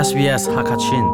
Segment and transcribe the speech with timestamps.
[0.00, 1.04] SBS Hakachin.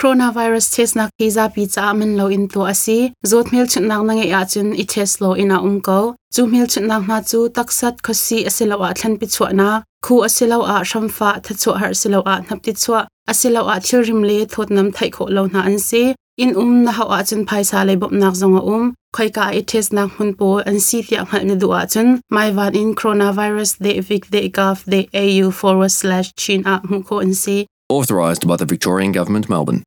[0.00, 3.12] Coronavirus test na visa pi cha lo in to asi.
[3.24, 6.16] Zot mil chun nak nange ya chun i test lo ina um ko.
[6.34, 9.82] Chu mil chun nak na chu taksat khosi asilo a thlan pi chwa na.
[10.04, 14.02] Khu asilo a shamfa tha chu har asilo a nap ti chwa asilo a thil
[14.02, 16.14] rim le thot nam thai kho lo na an si.
[16.42, 19.60] In um na ha a chun phaisa le bop nak zonga um khoi ka i
[19.72, 22.08] test nak hun po an si tia mal ni du a chun.
[22.36, 27.02] Mai van in coronavirus de vic de gov de au forward slash chin a mu
[27.02, 27.56] ko an si.
[27.88, 29.82] Authorised by the Victorian Government, Melbourne.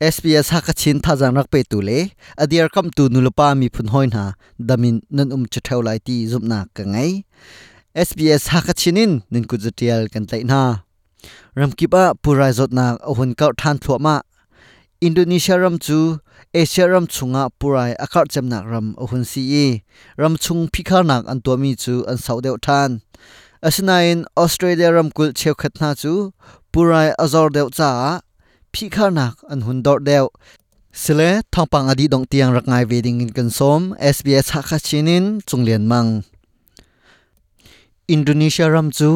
[0.00, 1.98] SBS hakachin thajang rak pe tu le.
[2.38, 4.34] Adiar kam tu nulupa mi phun hoin ha.
[4.68, 7.10] Damin nan um chathau lai ti zupna ka ngai.
[8.08, 10.60] SBS hakachinin nin ku jatial kan tai na
[11.58, 14.20] ramkipa purai zot nak ahun ka than thlo ma.
[15.08, 16.20] Indonesia ram chu
[16.54, 19.66] เอเชียรัมชุงะปุไรอากาศจำหนักรัมอหุนซีอี
[20.22, 22.90] รัมชุงพิกาหนักอันตัวมีจูอันเสาเดียวท่าน
[23.64, 26.12] อาสนาอนออสเตรเลียรัมกุลเชียวขัดนาจู
[26.72, 27.90] ปุไรอาจอร์เดียวจ้า
[28.72, 30.24] พิกาหนักอันหุนดอร์เดียว
[31.02, 31.20] สเล
[31.54, 33.80] ทองปังอดีตดงเตียงรักไงเวดิงกินกันสม
[34.16, 36.06] SBS ฮักชินินจงเลียนมัง
[38.16, 39.10] Indonesia ram chu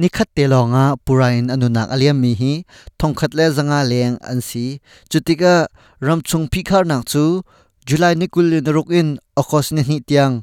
[0.00, 2.52] ni khat te longa purain anunak aliam mi hi
[2.98, 4.66] thongkhat le zanga leng an si
[5.10, 5.54] chutika
[6.06, 7.24] ram chung phi nak chu
[7.88, 9.08] July ni kul ni rok in
[9.40, 10.34] akos ni ni tiang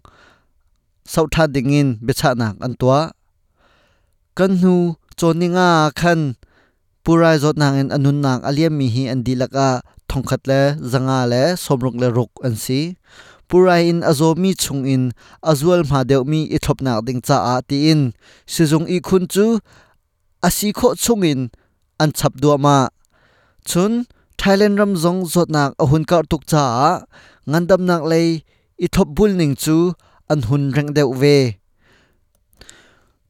[1.14, 3.00] sau tha ding in becha nak an tua
[4.38, 4.76] kan nu
[5.20, 6.20] choninga khan
[7.04, 9.70] purai zot nang in anun nak aliam mi hi an dilaka
[10.10, 10.62] thongkhat le
[10.92, 12.82] zanga le somrok le rok an si
[13.48, 15.04] pura in azomi chung in,
[15.50, 18.02] azual ma deuh mi i thlopnak ding cha a ti in.
[18.54, 19.46] Sizung i khun chu
[20.48, 21.42] asi kho chung in,
[22.00, 22.78] an chap du ma.
[23.70, 23.94] Chun,
[24.40, 26.66] thailand ram zong zotnak a hun kar tuk cha
[27.50, 28.30] ngandam nak lei
[28.86, 29.78] i thop bul ning chu,
[30.32, 31.38] an hun reng deuh ve.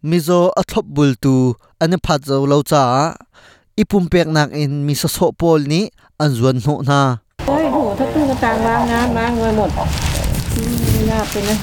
[0.09, 1.35] Mizo a thop bul tu,
[1.81, 2.83] an e phat zo lo cha
[3.81, 5.81] ipum pek nak in mi so so pol ni,
[6.21, 6.99] an zuan hno na.
[8.43, 9.69] ตู้กระตางวางงานวางไว้หมด
[10.55, 11.57] อืมไม่น่าเป็นนะ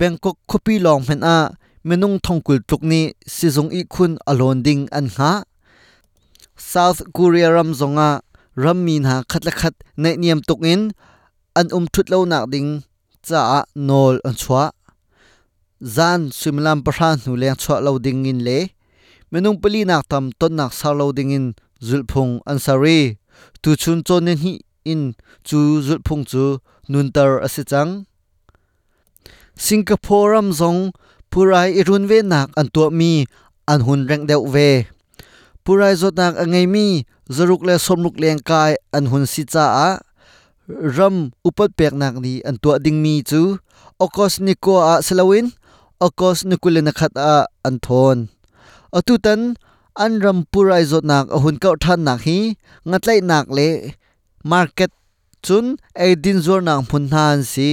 [0.00, 1.36] Bangkok khopi long phen a
[1.88, 3.00] menung thongkul tuk ni
[3.34, 5.32] sizong i khun alon ding an ha
[6.70, 8.10] South Korea ram zonga
[8.62, 10.82] ram min ha khat la khat nei niam tuk in
[11.60, 12.70] an um thut lo nak ding
[13.26, 13.40] cha
[13.88, 14.62] nol an chwa
[15.94, 18.58] zan swimlam pahran nu leng chwa lo ding in le
[19.30, 21.46] menung pali nak tam ton nak sar lo ding in
[21.86, 23.00] zulphung ansari
[23.62, 24.52] tu chun chon ne hi
[24.92, 25.02] in
[25.48, 26.44] chu zulphung chu
[26.90, 27.92] nuntar asichang
[29.64, 30.80] singapore am zong
[31.30, 33.12] purai irun ve nak an to mi
[33.72, 34.70] an hun reng deuh ve
[35.64, 36.86] purai zot nak angai mi
[37.34, 39.90] zaruk le somruk leng kai an hun si cha a
[40.96, 41.16] ram
[41.48, 43.40] upat pek nak ni an to ding mi chu
[44.04, 45.46] okos niko a selawin
[46.06, 47.34] okos ni kul na khat a
[47.68, 48.18] an thon
[48.96, 49.40] atu tan
[50.04, 52.38] an ram purai zot nak ahun kau than nak hi
[52.88, 53.68] ngatlai nak le
[54.52, 54.90] market
[55.44, 55.66] chun
[56.02, 57.70] ai din zor nak phun han si.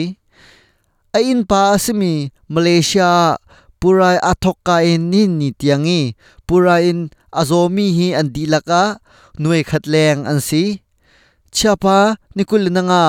[1.18, 2.14] A in pa asimi,
[2.52, 3.40] malaysia,
[3.80, 6.02] purai athoka in ni ni tiangi
[6.48, 7.00] purai in
[7.40, 8.84] azomi hi an dilaka
[9.42, 10.64] nuai khatleng an si.
[11.56, 11.98] Chapa
[12.36, 13.04] nikul nanga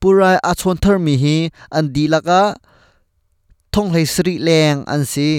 [0.00, 1.36] purai achon thar mi hi
[1.76, 2.42] an dilaka
[3.72, 5.30] thong hlei sri leng an si.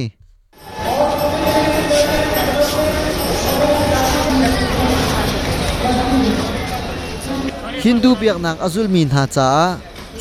[7.81, 9.50] Hindu biak nak azul min ha cha.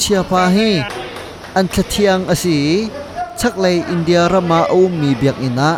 [0.01, 0.71] Chia pa hi.
[1.59, 2.89] An thathiang asi
[3.41, 5.71] chak lei India rama o mi biak ina.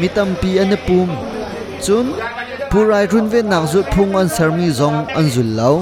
[0.00, 1.08] Mitam pi an pum.
[1.84, 2.06] Chun,
[2.70, 5.72] purai run ve nak zu phung an sarmi zong an zul lo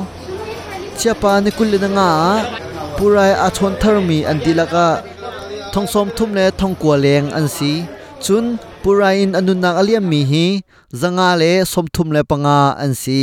[1.01, 2.11] chia pa ni kul na nga.
[2.97, 4.89] Purai a chon thermi an dilaka
[5.73, 7.73] thongsom thum le thong kwa leng an si.
[8.25, 8.45] Chun,
[8.83, 10.47] purai in anun nak aliam mi hi.
[11.01, 13.21] Zanga le som thum le panga an si.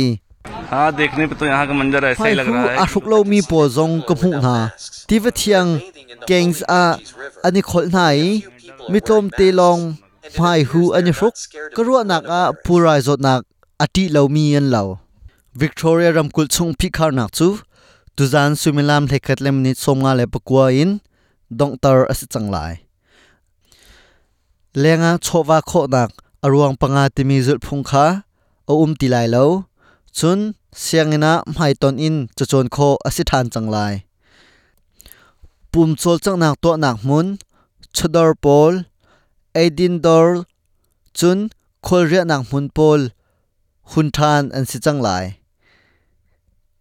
[0.67, 2.85] हाँ देखने पे तो यहाँ का मंजर ऐसा ही phai लग hu रहा है a
[2.85, 4.55] hruk lo mi po zong ka hmu na
[5.07, 5.71] tiva thiang
[6.29, 6.97] gangs a
[7.49, 8.43] ani khol nai
[8.91, 9.81] mi tlom te long
[10.35, 11.35] phai hu ani hruk
[11.75, 13.41] ka ru nak a purai zot nak
[13.85, 14.83] ati lo mi an lo
[15.63, 17.49] victoria ram kul chung phi khar nak chu
[18.17, 20.91] tuzan sumilam thekhat lem ni somnga le pakwa in
[21.59, 22.73] dong tar asi changlai
[24.83, 26.09] lenga chowa kho nak
[26.45, 28.07] aruang panga timi zul phung kha
[28.71, 29.45] o um tilai lo
[30.17, 30.39] chun
[30.74, 33.94] siangina mai ton in chachon kho asi than changlai
[35.72, 37.26] pum chol chang nak to nak mun
[37.96, 38.72] chodor pol
[39.60, 40.28] aidin dor
[41.18, 41.38] chun
[41.86, 43.00] khol ria nak mun pol
[43.90, 45.24] hun than an si changlai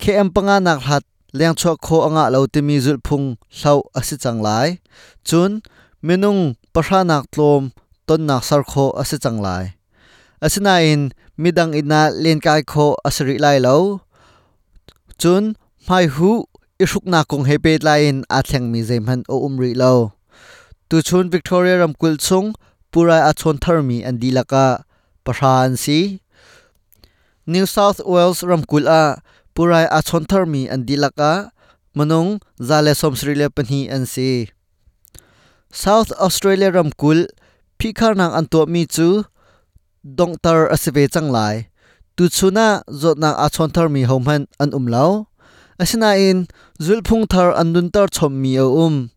[0.01, 1.03] khem panga nak hat
[1.37, 3.27] leng cho kho anga lo ti mi zul phung
[3.59, 4.67] hlau asi changlai
[5.27, 5.51] chun
[6.07, 6.41] menung
[6.73, 7.63] pasha nak tlom
[8.07, 9.76] ton nak sar kho ase changlai
[10.45, 11.11] asina in
[11.41, 14.01] midang ina len kai kho asri lai lo.
[15.21, 15.55] Chun,
[15.89, 16.45] mai hu
[16.83, 20.13] ishuk na kong hepe lain a thleng mi zem han o umri lo.
[20.89, 22.53] Tu chun victoria ram kul chung
[22.91, 23.77] pura a chon thar
[24.09, 24.83] an dilaka,
[25.25, 26.21] pahran si.
[27.45, 29.21] New south wales ram kul a,
[29.55, 31.51] purai a chon thar an dilaka,
[31.95, 34.49] manung, zale som sri le pani an si
[35.71, 37.27] south australia ram kul
[37.79, 39.25] phikhar nang an to mi chu
[40.15, 41.67] dongtar asive changlai.
[42.15, 45.27] Tu chuna zotna a chon thar mi homhan an umlo
[45.81, 46.47] asina in
[46.79, 49.11] zulphung thar an dun tar chom mi o um.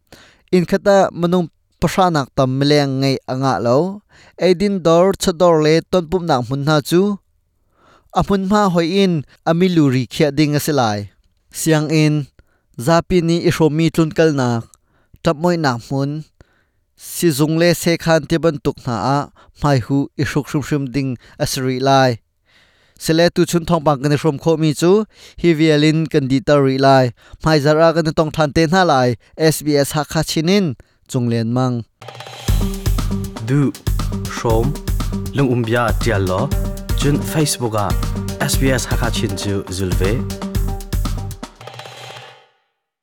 [0.53, 1.49] In khata manung
[1.81, 4.03] pasanak tam meleng ngai anga lo
[4.37, 7.17] edin dor chador le ton pum nak mun na chu.
[8.19, 11.09] Amun ma hoi in amiluri khia ding asilai.
[11.55, 12.27] Siang in
[12.87, 14.67] zapi ni ishomi tlun nak.
[15.25, 16.25] Tapmoi nak mun.
[17.01, 19.19] Si zung le se khan te ban tuk na a
[19.63, 21.11] mai hu ishuk shum shum ding
[21.45, 22.11] asri lai
[23.05, 24.91] sele tu chun thong pang kan shom kho mi chu
[25.41, 27.05] hi vialin kan di ta ri lai
[27.45, 29.09] mai zara kan tong than te na lai
[29.55, 30.67] sbs ha kha chinin
[31.11, 31.77] chunglen mang
[33.49, 33.61] du
[34.37, 34.67] shom
[35.37, 36.41] lung umbia tial lo
[37.01, 37.89] chun facebook a
[38.53, 40.13] sbs ha kha chin chu zulve